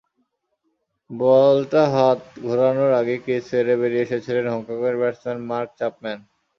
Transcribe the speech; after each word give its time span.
বলটা 1.09 1.83
হাত 1.93 2.19
ঘোরানোর 2.45 2.91
আগেই 2.99 3.19
ক্রিজ 3.23 3.43
ছেড়ে 3.49 3.73
বেরিয়ে 3.81 4.05
এসেছিলেন 4.05 4.45
হংকংয়ের 4.53 4.95
ব্যাটসম্যান 5.01 5.39
মার্ক 5.49 5.69
চ্যাপম্যান। 5.79 6.19